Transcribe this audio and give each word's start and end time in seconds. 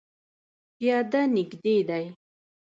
پیاده 0.77 1.21
نږدې 1.35 1.77
دی 1.87 2.05